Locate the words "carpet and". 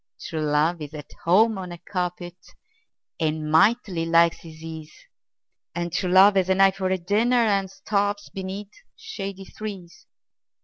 1.77-3.51